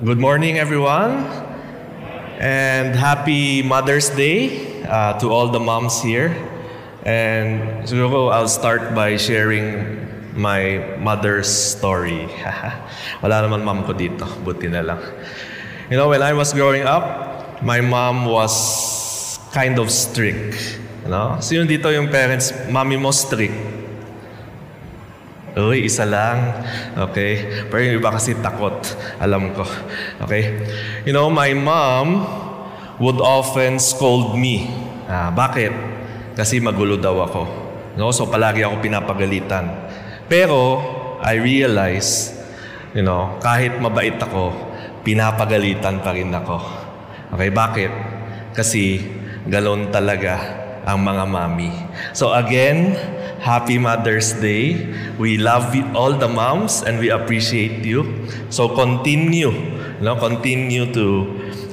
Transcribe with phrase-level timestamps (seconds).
[0.00, 1.28] Good morning, everyone,
[2.40, 6.32] and happy Mother's Day uh, to all the moms here.
[7.04, 12.24] And siguro I'll start by sharing my mother's story.
[13.22, 15.00] Wala naman mom ko dito, buti na lang.
[15.92, 20.80] You know, when I was growing up, my mom was kind of strict.
[21.04, 21.36] You know?
[21.44, 23.81] Sino dito yung parents, mommy mo strict?
[25.52, 26.64] Uy, isa lang.
[26.96, 27.64] Okay?
[27.68, 28.80] Pero yung iba kasi takot.
[29.20, 29.64] Alam ko.
[30.24, 30.64] Okay?
[31.04, 32.24] You know, my mom
[32.96, 34.72] would often scold me.
[35.04, 35.76] Ah, bakit?
[36.32, 37.42] Kasi magulo daw ako.
[38.00, 38.08] No?
[38.16, 39.68] So palagi ako pinapagalitan.
[40.24, 40.80] Pero
[41.20, 42.32] I realize,
[42.96, 44.56] you know, kahit mabait ako,
[45.04, 46.58] pinapagalitan pa rin ako.
[47.36, 47.92] Okay, bakit?
[48.56, 49.04] Kasi
[49.44, 50.40] galon talaga
[50.88, 51.70] ang mga mami.
[52.16, 52.96] So again,
[53.42, 54.86] Happy Mother's Day.
[55.18, 58.30] We love you, all the moms and we appreciate you.
[58.54, 59.50] So continue,
[59.98, 60.14] no?
[60.14, 61.26] continue to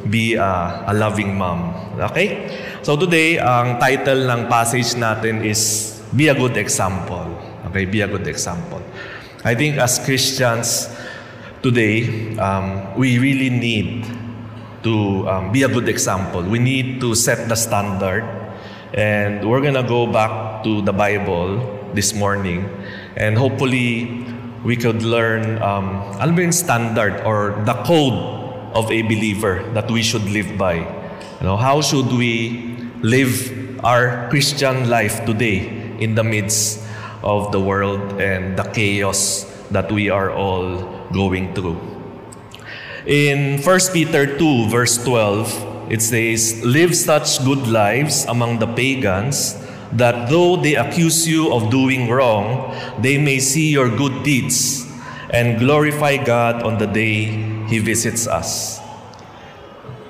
[0.09, 1.77] be a, a loving mom.
[2.09, 2.49] Okay?
[2.81, 7.37] So today, ang title ng passage natin is Be a Good Example.
[7.69, 8.81] Okay, be a good example.
[9.45, 10.89] I think as Christians
[11.61, 14.09] today, um, we really need
[14.81, 16.41] to um, be a good example.
[16.41, 18.25] We need to set the standard
[18.93, 21.59] And we're gonna go back to the Bible
[21.93, 22.69] this morning,
[23.15, 24.25] and hopefully
[24.63, 28.39] we could learn um, standard or the code
[28.73, 30.75] of a believer that we should live by.
[30.75, 35.67] You know, how should we live our Christian life today
[35.99, 36.83] in the midst
[37.23, 41.79] of the world and the chaos that we are all going through?
[43.05, 49.55] In 1 Peter 2, verse 12, it says, Live such good lives among the pagans
[49.93, 54.85] that though they accuse you of doing wrong, they may see your good deeds
[55.29, 57.25] and glorify God on the day
[57.67, 58.79] He visits us.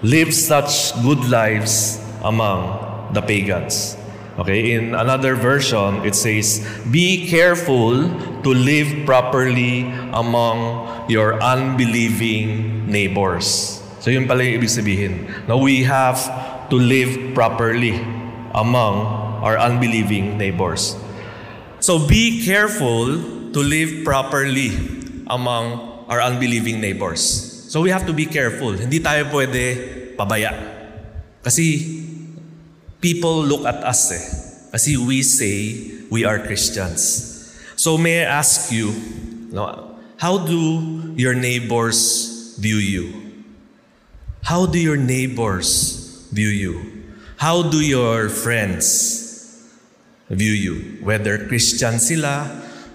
[0.01, 3.97] Live such good lives among the pagans.
[4.39, 8.07] Okay, in another version, it says, Be careful
[8.43, 9.83] to live properly
[10.15, 13.83] among your unbelieving neighbors.
[13.99, 15.27] So yun pala yung ibig sabihin.
[15.43, 16.23] Now we have
[16.71, 17.99] to live properly
[18.55, 20.95] among our unbelieving neighbors.
[21.79, 23.17] So be careful
[23.53, 24.75] to live properly
[25.27, 27.21] among our unbelieving neighbors.
[27.71, 28.73] So we have to be careful.
[28.73, 30.51] Hindi tayo pwede pabaya.
[31.45, 32.01] Kasi
[32.99, 34.25] people look at us eh.
[34.73, 37.29] Kasi we say we are Christians.
[37.77, 38.91] So may I ask you,
[39.53, 43.13] no, how do your neighbors view you?
[44.43, 46.75] How do your neighbors view you?
[47.37, 49.28] How do your friends
[50.29, 50.97] view you?
[51.03, 52.49] Whether Christian sila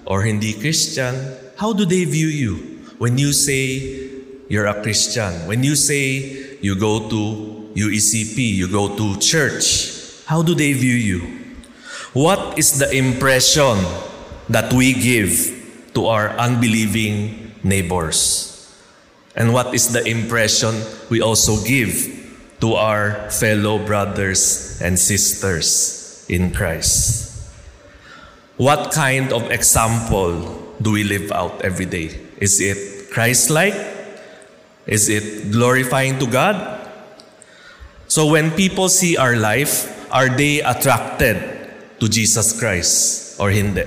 [0.06, 1.14] or hindi Christian,
[1.56, 2.56] how do they view you?
[2.98, 4.10] When you say
[4.48, 10.42] you're a Christian, when you say you go to UECP, you go to church, how
[10.42, 11.20] do they view you?
[12.12, 13.82] What is the impression
[14.48, 18.50] that we give to our unbelieving neighbors?
[19.34, 20.74] And what is the impression
[21.10, 22.06] we also give
[22.60, 27.23] to our fellow brothers and sisters in Christ?
[28.56, 32.14] What kind of example do we live out every day?
[32.38, 33.74] Is it Christ like?
[34.86, 36.56] Is it glorifying to God?
[38.06, 41.34] So when people see our life, are they attracted
[41.98, 43.86] to Jesus Christ or hindi?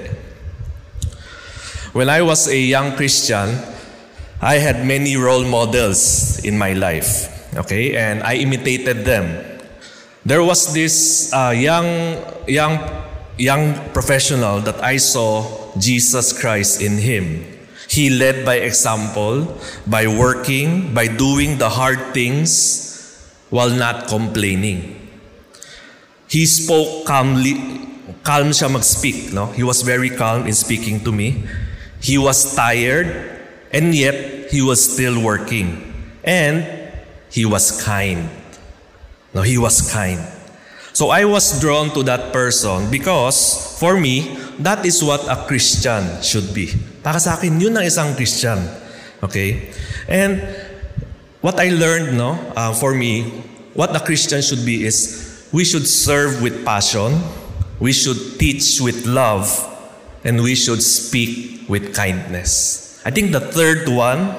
[1.94, 3.56] When I was a young Christian,
[4.42, 9.60] I had many role models in my life, okay, and I imitated them.
[10.26, 12.78] There was this uh, young, young,
[13.38, 15.46] young professional that I saw
[15.78, 17.46] Jesus Christ in him.
[17.90, 22.94] He led by example, by working, by doing the hard things
[23.50, 25.08] while not complaining.
[26.28, 27.56] He spoke calmly,
[28.24, 29.48] calm siya mag-speak, no?
[29.56, 31.48] He was very calm in speaking to me.
[32.02, 33.08] He was tired,
[33.72, 35.94] and yet, he was still working.
[36.24, 36.68] And
[37.32, 38.30] he was kind.
[39.34, 40.20] No, he was kind.
[40.98, 44.34] So I was drawn to that person because for me,
[44.66, 46.74] that is what a Christian should be.
[47.06, 48.58] Para sa akin, yun ang isang Christian.
[49.22, 49.70] Okay?
[50.10, 50.42] And
[51.46, 53.30] what I learned, no, uh, for me,
[53.78, 57.22] what a Christian should be is we should serve with passion,
[57.78, 59.54] we should teach with love,
[60.26, 62.98] and we should speak with kindness.
[63.06, 64.34] I think the third one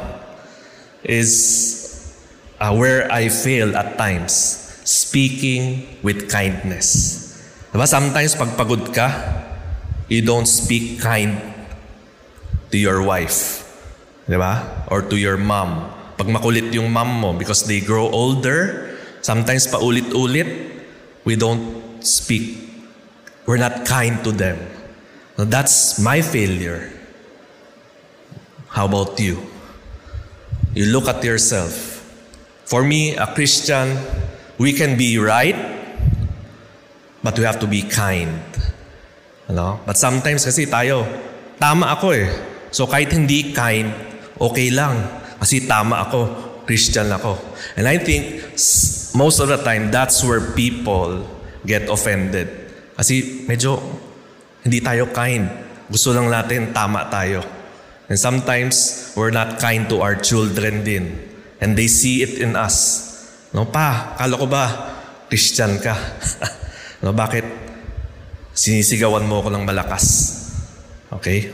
[1.06, 2.18] is
[2.58, 7.28] uh, where I fail at times, speaking with kindness.
[7.68, 7.84] Diba?
[7.84, 9.12] Sometimes pag pagod ka,
[10.08, 11.36] you don't speak kind
[12.72, 13.68] to your wife.
[14.24, 14.88] Diba?
[14.88, 15.98] Or to your mom.
[16.18, 18.90] pag makulit yung mom mo because they grow older,
[19.22, 20.50] sometimes paulit-ulit,
[21.22, 22.58] we don't speak.
[23.46, 24.58] We're not kind to them.
[25.38, 26.90] Now, that's my failure.
[28.74, 29.38] How about you?
[30.74, 32.02] You look at yourself.
[32.66, 33.96] For me, a Christian,
[34.58, 35.56] we can be right,
[37.22, 38.42] but we have to be kind.
[39.48, 39.80] Ano?
[39.86, 41.06] But sometimes kasi tayo,
[41.56, 42.28] tama ako eh.
[42.74, 43.88] So kahit hindi kind,
[44.36, 45.00] okay lang.
[45.38, 46.20] Kasi tama ako,
[46.68, 47.38] Christian ako.
[47.78, 48.44] And I think
[49.16, 51.24] most of the time, that's where people
[51.64, 52.50] get offended.
[52.98, 53.80] Kasi medyo
[54.66, 55.48] hindi tayo kind.
[55.88, 57.40] Gusto lang natin tama tayo.
[58.08, 61.16] And sometimes, we're not kind to our children din.
[61.60, 63.07] And they see it in us.
[63.52, 64.64] No, pa, kala ko ba,
[65.28, 65.96] Christian ka?
[67.04, 67.44] no, bakit
[68.52, 70.36] sinisigawan mo ko ng malakas?
[71.12, 71.52] Okay?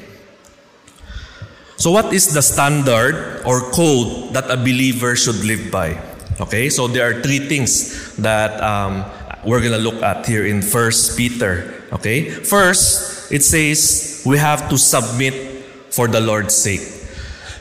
[1.77, 5.99] So what is the standard or code that a believer should live by?
[6.41, 9.05] Okay, so there are three things that um,
[9.45, 11.85] we're gonna look at here in First Peter.
[11.93, 15.35] Okay, first it says we have to submit
[15.95, 16.83] for the Lord's sake.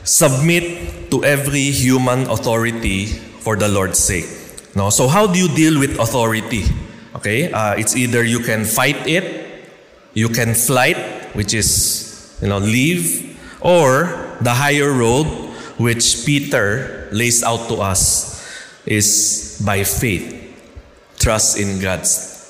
[0.02, 4.24] Submit to every human authority for the Lord's sake.
[4.74, 6.64] No, so how do you deal with authority?
[7.14, 9.68] Okay, uh, it's either you can fight it,
[10.14, 10.96] you can flight,
[11.36, 14.08] which is you know leave or
[14.40, 15.28] the higher road,
[15.76, 18.40] which Peter lays out to us,
[18.88, 20.32] is by faith.
[21.20, 22.00] Trust in God.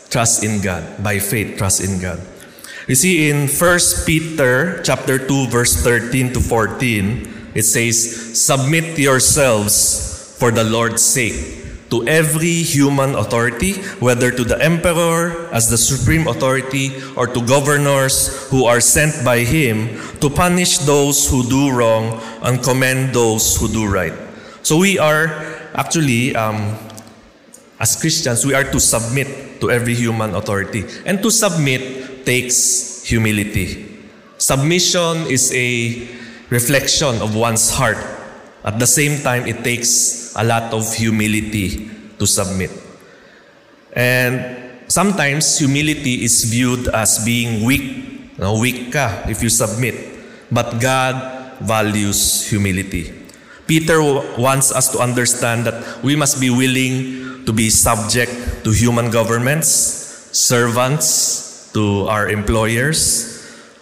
[0.08, 1.02] Trust in God.
[1.02, 2.22] By faith, trust in God.
[2.86, 10.13] You see in 1 Peter chapter 2 verse 13 to 14, it says, "Submit yourselves
[10.44, 11.40] for the Lord's sake
[11.88, 18.28] to every human authority, whether to the emperor as the supreme authority or to governors
[18.52, 19.88] who are sent by him
[20.20, 24.12] to punish those who do wrong and commend those who do right.
[24.60, 25.32] So we are
[25.72, 26.76] actually, um,
[27.80, 30.84] as Christians, we are to submit to every human authority.
[31.06, 34.04] And to submit takes humility.
[34.36, 36.04] Submission is a
[36.50, 37.96] reflection of one's heart
[38.64, 42.72] at the same time, it takes a lot of humility to submit.
[43.92, 44.40] And
[44.88, 48.40] sometimes humility is viewed as being weak.
[48.40, 49.94] No, weak ka if you submit.
[50.50, 53.12] But God values humility.
[53.68, 54.00] Peter
[54.40, 59.68] wants us to understand that we must be willing to be subject to human governments,
[60.32, 63.28] servants to our employers,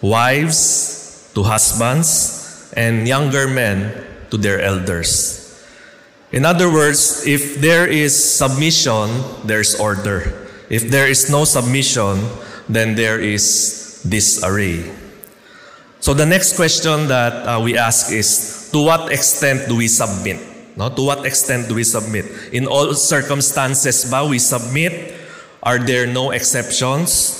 [0.01, 5.45] wives to husbands, and younger men to their elders.
[6.33, 9.05] In other words, if there is submission,
[9.45, 10.49] there's order.
[10.73, 12.17] If there is no submission,
[12.67, 14.89] then there is disarray.
[15.99, 20.41] So the next question that uh, we ask is, to what extent do we submit?
[20.75, 20.89] No?
[20.89, 22.25] To what extent do we submit?
[22.51, 25.13] In all circumstances ba we submit?
[25.61, 27.37] Are there no exceptions?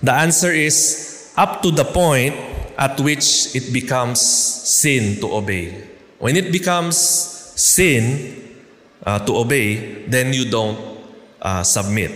[0.00, 2.38] The answer is up to the point
[2.78, 5.97] at which it becomes sin to obey.
[6.18, 6.98] When it becomes
[7.54, 8.34] sin
[9.06, 10.78] uh, to obey, then you don't
[11.40, 12.10] uh, submit.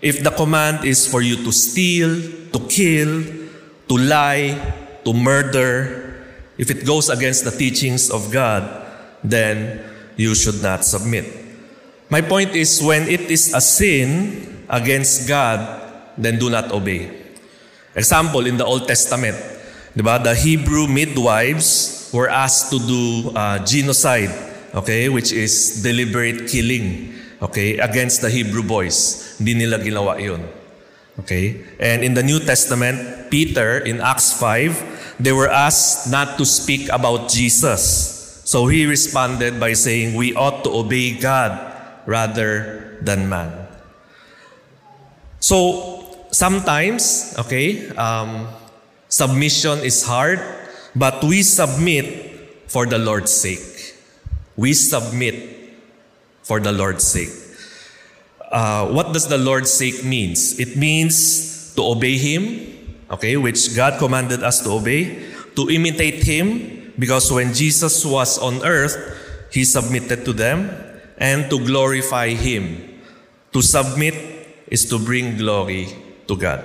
[0.00, 2.20] If the command is for you to steal,
[2.52, 3.24] to kill,
[3.88, 4.52] to lie,
[5.04, 6.24] to murder,
[6.58, 8.86] if it goes against the teachings of God,
[9.24, 9.82] then
[10.16, 11.24] you should not submit.
[12.10, 15.60] My point is when it is a sin against God,
[16.16, 17.10] then do not obey.
[17.94, 19.36] Example in the Old Testament,
[19.96, 20.22] diba?
[20.22, 24.30] the Hebrew midwives were asked to do uh, genocide,
[24.74, 29.36] okay, which is deliberate killing, okay, against the Hebrew boys.
[29.38, 30.42] Hindi nila ginawa yun.
[31.20, 31.60] Okay?
[31.80, 36.88] And in the New Testament, Peter, in Acts 5, they were asked not to speak
[36.92, 38.42] about Jesus.
[38.46, 41.52] So he responded by saying, We ought to obey God
[42.06, 43.66] rather than man.
[45.40, 48.48] So sometimes, okay, um,
[49.08, 50.40] submission is hard
[50.98, 53.94] but we submit for the Lord's sake.
[54.56, 55.38] We submit
[56.42, 57.30] for the Lord's sake.
[58.50, 60.58] Uh, what does the Lord's sake means?
[60.58, 65.22] It means to obey Him, okay, which God commanded us to obey,
[65.54, 68.96] to imitate Him, because when Jesus was on earth,
[69.52, 70.68] He submitted to them,
[71.18, 72.98] and to glorify Him.
[73.52, 74.14] To submit
[74.66, 75.88] is to bring glory
[76.26, 76.64] to God.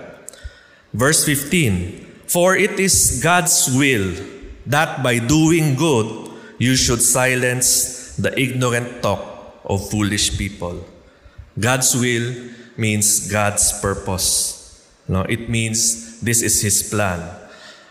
[0.93, 4.17] Verse 15 For it is God's will
[4.65, 9.21] that by doing good you should silence the ignorant talk
[9.61, 10.81] of foolish people.
[11.59, 14.81] God's will means God's purpose.
[15.07, 17.21] No, it means this is His plan.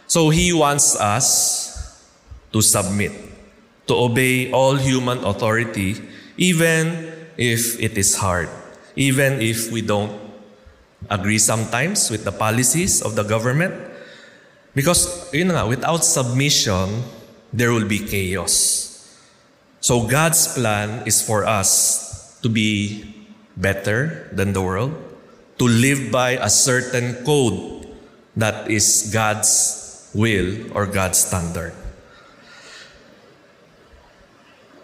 [0.08, 2.02] So He wants us
[2.50, 3.12] to submit.
[3.86, 5.98] to obey all human authority,
[6.36, 8.48] even if it is hard,
[8.96, 10.12] even if we don't
[11.10, 13.74] agree sometimes with the policies of the government.
[14.74, 17.04] Because, you know, without submission,
[17.52, 18.88] there will be chaos.
[19.80, 23.26] So God's plan is for us to be
[23.56, 24.94] better than the world,
[25.58, 27.86] to live by a certain code
[28.36, 31.74] that is God's will or God's standard.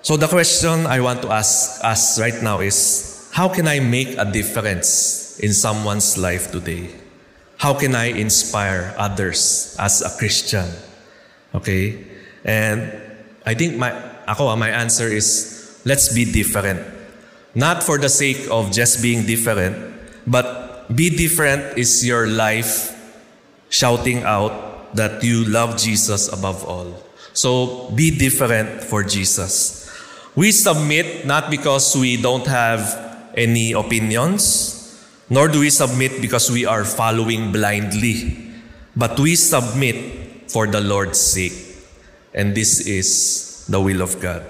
[0.03, 4.17] So the question I want to ask us right now is how can I make
[4.17, 6.91] a difference in someone's life today?
[7.59, 10.67] How can I inspire others as a Christian?
[11.55, 12.07] Okay?
[12.45, 12.93] And
[13.45, 13.91] I think my
[14.27, 16.81] ako ah, my answer is let's be different.
[17.55, 19.75] Not for the sake of just being different,
[20.27, 22.95] but be different is your life
[23.69, 26.95] shouting out that you love Jesus above all.
[27.33, 29.91] So be different for Jesus.
[30.35, 32.87] We submit not because we don't have
[33.35, 34.78] any opinions,
[35.31, 38.37] nor do we submit because we are following blindly,
[38.97, 41.53] but we submit for the Lord's sake.
[42.35, 44.45] And this is the will of God.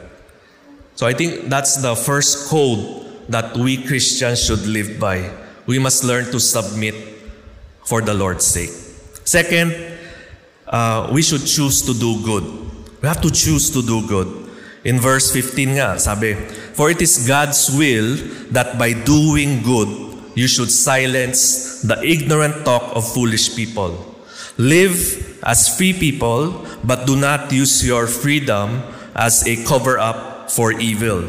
[0.94, 5.30] So I think that's the first code that we Christians should live by.
[5.66, 6.94] We must learn to submit
[7.85, 8.70] for the Lord's sake.
[9.25, 9.75] Second,
[10.66, 12.44] uh, we should choose to do good.
[13.02, 14.50] We have to choose to do good.
[14.85, 16.35] In verse 15 nga, sabi,
[16.75, 18.16] For it is God's will
[18.50, 20.07] that by doing good,
[20.38, 23.90] you should silence the ignorant talk of foolish people.
[24.57, 28.83] Live as free people, but do not use your freedom
[29.16, 31.26] as a cover up for evil.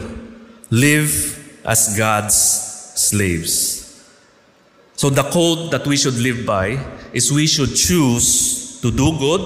[0.69, 3.81] Live as God's slaves.
[4.93, 6.77] So the code that we should live by
[7.11, 9.41] is we should choose to do good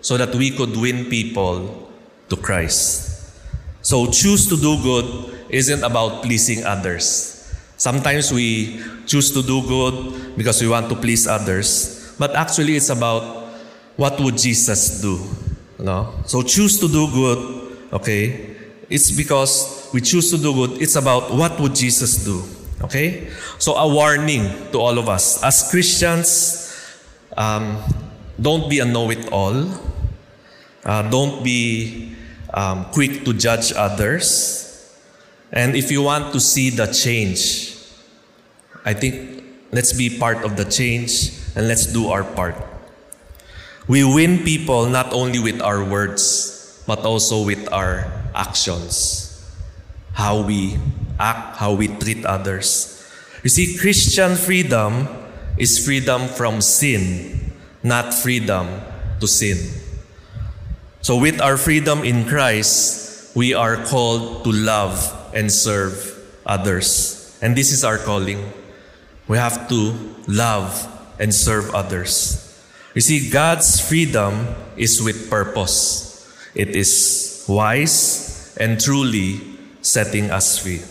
[0.00, 1.92] so that we could win people
[2.30, 3.12] to Christ.
[3.82, 7.34] So choose to do good isn't about pleasing others.
[7.76, 12.90] Sometimes we choose to do good because we want to please others, but actually it's
[12.90, 13.48] about
[13.96, 15.18] what would Jesus do?
[15.78, 16.14] No?
[16.26, 18.56] So choose to do good, okay?
[18.88, 22.42] It's because we choose to do good, it's about what would Jesus do?
[22.82, 23.28] Okay?
[23.58, 25.42] So a warning to all of us.
[25.42, 26.60] As Christians,
[27.36, 27.82] um,
[28.40, 29.70] don't be a know-it-all.
[30.84, 32.14] Uh, don't be
[32.52, 34.60] um, quick to judge others.
[35.52, 37.73] And if you want to see the change,
[38.84, 42.56] I think let's be part of the change and let's do our part.
[43.88, 49.30] We win people not only with our words, but also with our actions.
[50.12, 50.78] How we
[51.18, 52.92] act, how we treat others.
[53.42, 55.08] You see, Christian freedom
[55.58, 58.80] is freedom from sin, not freedom
[59.20, 59.58] to sin.
[61.02, 64.96] So, with our freedom in Christ, we are called to love
[65.34, 67.36] and serve others.
[67.42, 68.40] And this is our calling.
[69.26, 69.94] We have to
[70.28, 70.88] love
[71.18, 72.40] and serve others.
[72.94, 79.40] You see, God's freedom is with purpose, it is wise and truly
[79.82, 80.82] setting us free.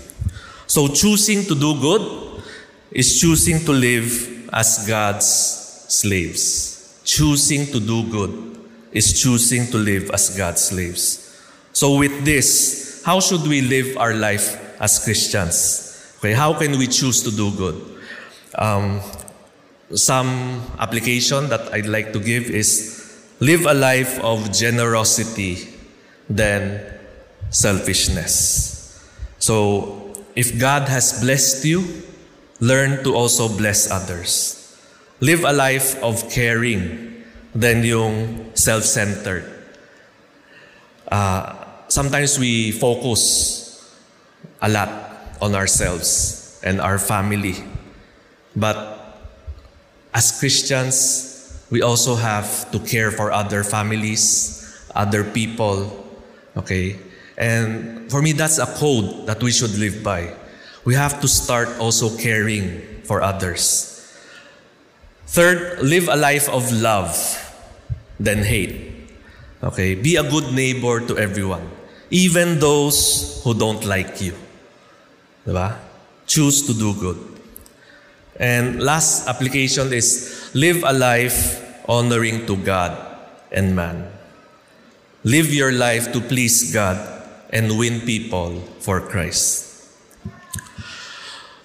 [0.67, 2.43] So, choosing to do good
[2.91, 7.01] is choosing to live as God's slaves.
[7.03, 8.59] Choosing to do good
[8.91, 11.41] is choosing to live as God's slaves.
[11.73, 16.15] So, with this, how should we live our life as Christians?
[16.19, 17.93] Okay, how can we choose to do good?
[18.55, 19.01] Um,
[19.95, 22.93] some application that I'd like to give is
[23.39, 25.67] live a life of generosity
[26.29, 26.81] than
[27.49, 28.73] selfishness.
[29.39, 31.83] So, if God has blessed you,
[32.59, 34.59] learn to also bless others.
[35.19, 39.45] Live a life of caring than yung self-centered.
[41.11, 41.53] Uh,
[41.87, 43.93] sometimes we focus
[44.61, 44.89] a lot
[45.41, 47.61] on ourselves and our family.
[48.55, 49.19] But
[50.13, 56.05] as Christians, we also have to care for other families, other people.
[56.55, 56.99] Okay?
[57.37, 60.35] And for me, that's a code that we should live by.
[60.85, 63.89] We have to start also caring for others.
[65.25, 67.15] Third, live a life of love
[68.19, 69.09] than hate.
[69.63, 71.71] Okay, be a good neighbor to everyone,
[72.11, 74.35] even those who don't like you.
[75.47, 75.79] Diba?
[76.27, 77.32] Choose to do good.
[78.37, 82.97] And last application is live a life honoring to God
[83.51, 84.11] and man.
[85.23, 86.97] Live your life to please God
[87.49, 89.69] and win people for Christ.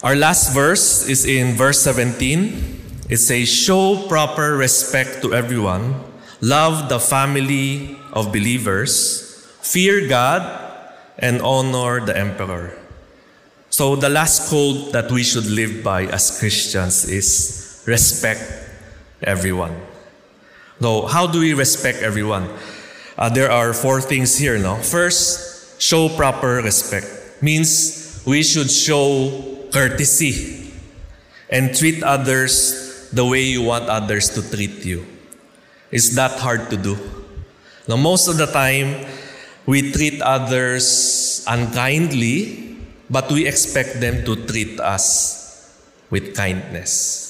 [0.02, 3.08] Our last verse is in verse 17.
[3.08, 6.08] It says, Show proper respect to everyone
[6.40, 10.46] Love the family of believers, fear God
[11.18, 12.77] and honor the emperor.
[13.78, 18.42] So the last code that we should live by as Christians is respect
[19.22, 19.70] everyone.
[20.80, 22.50] So how do we respect everyone?
[23.16, 24.58] Uh, there are four things here.
[24.58, 27.06] No, first, show proper respect
[27.40, 29.30] means we should show
[29.70, 30.74] courtesy
[31.48, 35.06] and treat others the way you want others to treat you.
[35.92, 36.98] Is that hard to do?
[37.86, 39.06] Now, most of the time,
[39.66, 42.67] we treat others unkindly,
[43.10, 45.36] but we expect them to treat us
[46.10, 47.26] with kindness.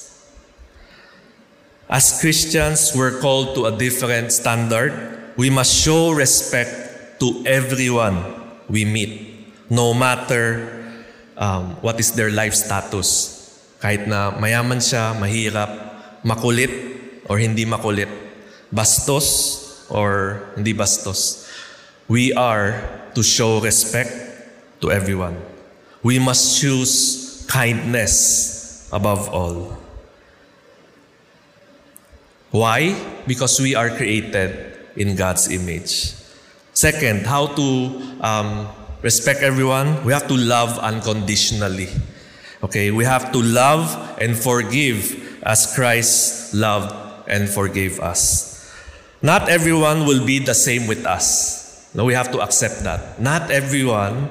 [1.88, 4.92] As Christians, we're called to a different standard.
[5.36, 8.20] We must show respect to everyone
[8.68, 10.68] we meet, no matter
[11.38, 13.40] um, what is their life status.
[13.80, 15.70] Kahit na mayaman siya, mahirap,
[16.26, 16.70] makulit,
[17.24, 18.10] or hindi makulit,
[18.74, 21.48] bastos, or hindi bastos.
[22.04, 24.12] We are to show respect
[24.84, 25.47] to everyone.
[26.02, 29.76] We must choose kindness above all.
[32.50, 32.96] Why?
[33.26, 36.14] Because we are created in God's image.
[36.72, 37.66] Second, how to
[38.20, 38.68] um,
[39.02, 40.04] respect everyone?
[40.04, 41.88] We have to love unconditionally.
[42.62, 43.90] Okay, we have to love
[44.20, 46.94] and forgive as Christ loved
[47.28, 48.48] and forgave us.
[49.22, 51.90] Not everyone will be the same with us.
[51.94, 53.20] No, we have to accept that.
[53.20, 54.30] Not everyone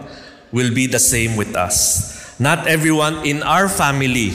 [0.51, 2.39] will be the same with us.
[2.39, 4.31] Not everyone in our family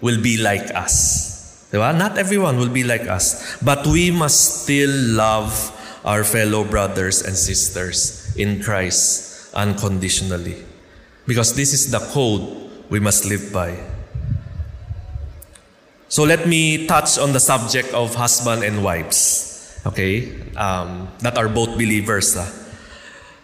[0.00, 1.68] will be like us.
[1.72, 1.96] Diba?
[1.96, 3.56] Not everyone will be like us.
[3.62, 5.74] But we must still love
[6.04, 10.64] our fellow brothers and sisters in Christ unconditionally.
[11.26, 13.76] Because this is the code we must live by.
[16.08, 21.48] So let me touch on the subject of husband and wives, okay, um, that are
[21.50, 22.34] both believers.
[22.34, 22.48] Uh.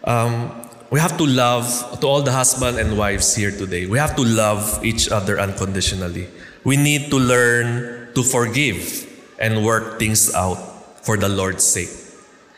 [0.04, 0.63] Um,
[0.94, 1.66] we have to love,
[1.98, 6.30] to all the husband and wives here today, we have to love each other unconditionally.
[6.62, 9.02] We need to learn to forgive
[9.42, 10.54] and work things out
[11.02, 11.90] for the Lord's sake.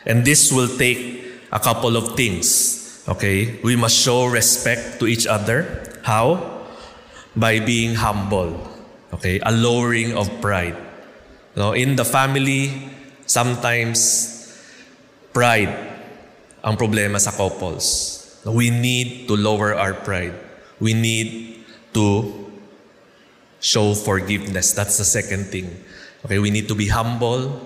[0.04, 3.58] And this will take a couple of things, okay?
[3.64, 5.64] We must show respect to each other.
[6.04, 6.56] How?
[7.36, 8.56] by being humble.
[9.12, 10.76] Okay, a lowering of pride.
[11.54, 12.90] You know, in the family,
[13.24, 14.34] sometimes
[15.32, 15.70] pride
[16.64, 18.25] ang problema sa couples.
[18.46, 20.34] We need to lower our pride.
[20.78, 22.46] We need to
[23.60, 24.72] show forgiveness.
[24.72, 25.82] That's the second thing.
[26.24, 27.60] Okay, we need to be humble.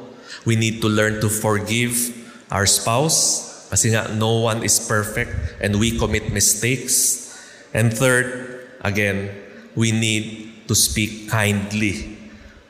[0.47, 2.17] We need to learn to forgive
[2.51, 3.69] our spouse.
[3.71, 7.29] Kasi nga, no one is perfect and we commit mistakes.
[7.75, 9.31] And third, again,
[9.77, 12.19] we need to speak kindly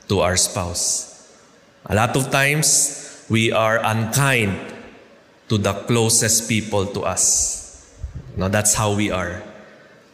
[0.09, 1.09] to our spouse.
[1.87, 2.99] A lot of times,
[3.31, 4.59] we are unkind
[5.49, 7.60] to the closest people to us.
[8.41, 9.45] Now, that's how we are.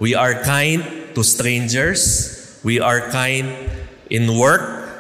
[0.03, 0.83] We are kind
[1.15, 2.59] to strangers.
[2.67, 3.55] We are kind
[4.11, 4.91] in work.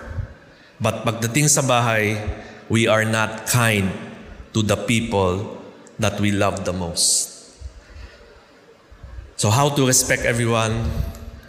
[0.79, 2.23] But pagdating sa bahay,
[2.71, 3.91] we are not kind
[4.55, 5.59] to the people
[5.99, 7.35] that we love the most.
[9.35, 10.87] So, how to respect everyone?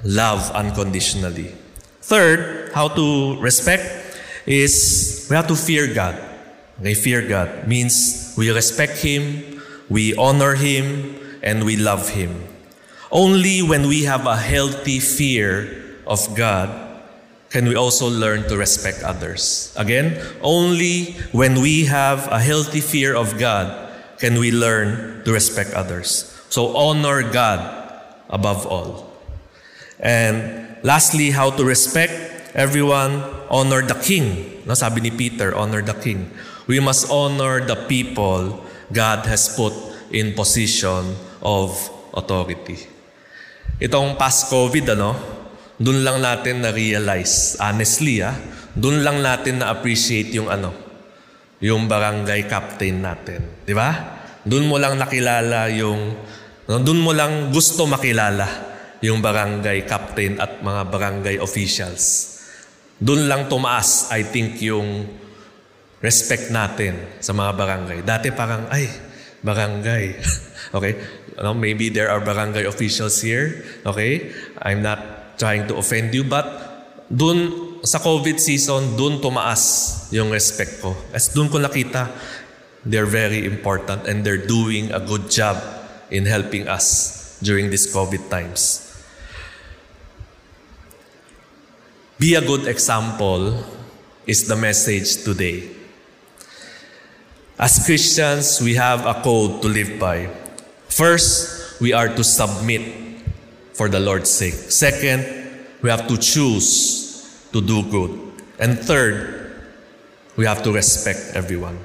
[0.04, 1.54] love unconditionally.
[2.02, 3.84] Third, how to respect
[4.46, 6.16] is we have to fear God.
[6.80, 12.44] Okay, fear God means we respect Him, we honor Him, and we love Him.
[13.12, 16.88] Only when we have a healthy fear of God
[17.50, 19.74] can we also learn to respect others.
[19.78, 23.72] Again, only when we have a healthy fear of God
[24.20, 26.34] can we learn to respect others.
[26.50, 27.62] So honor God
[28.30, 29.08] above all.
[30.00, 34.64] And lastly, how to respect everyone, honor the king.
[34.66, 36.32] No, sabi ni Peter, honor the king.
[36.68, 39.72] We must honor the people God has put
[40.12, 41.76] in position of
[42.14, 42.80] authority.
[43.78, 45.12] Itong past COVID, ano,
[45.78, 48.34] dun lang natin na-realize, honestly, ah,
[48.74, 50.74] dun lang natin na-appreciate yung ano,
[51.62, 53.66] yung barangay captain natin.
[53.66, 54.18] Di ba?
[54.42, 56.14] Dun mo lang nakilala yung,
[56.66, 58.68] dun mo lang gusto makilala
[59.02, 62.38] yung barangay captain at mga barangay officials.
[62.98, 65.06] Doon lang tumaas, I think, yung
[66.02, 68.00] respect natin sa mga barangay.
[68.02, 68.90] Dati parang, ay,
[69.46, 70.06] barangay.
[70.78, 70.94] okay?
[71.38, 73.64] You maybe there are barangay officials here.
[73.86, 74.34] Okay?
[74.58, 76.50] I'm not trying to offend you, but
[77.08, 80.98] doon sa COVID season, doon tumaas yung respect ko.
[81.14, 82.10] As doon ko nakita,
[82.82, 85.62] they're very important and they're doing a good job
[86.10, 88.84] in helping us during these COVID times.
[92.18, 93.62] Be a good example
[94.26, 95.70] is the message today.
[97.60, 100.47] As Christians, we have a code to live by.
[100.98, 102.82] First, we are to submit
[103.74, 104.56] for the Lord's sake.
[104.56, 105.22] Second,
[105.84, 108.18] we have to choose to do good.
[108.58, 109.62] And third,
[110.38, 111.78] we have to respect everyone.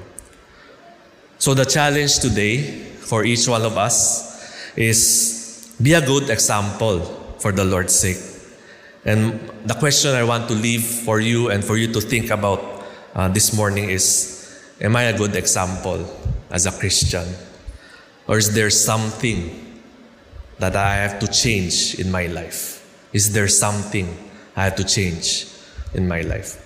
[1.37, 2.65] So the challenge today
[3.05, 7.01] for each one of us is be a good example
[7.37, 8.17] for the Lord's sake.
[9.05, 12.83] And the question I want to leave for you and for you to think about
[13.13, 14.41] uh, this morning is
[14.81, 16.01] Am I a good example
[16.49, 17.52] as a Christian?
[18.27, 19.81] Or is there something
[20.59, 22.79] that I have to change in my life?
[23.11, 24.17] Is there something
[24.55, 25.47] I have to change
[25.93, 26.62] in my life?